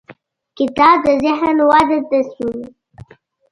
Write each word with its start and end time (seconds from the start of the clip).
کتاب 0.57 0.97
د 1.05 1.07
ذهن 1.23 1.57
وده 1.69 1.97
تضمینوي. 2.09 2.67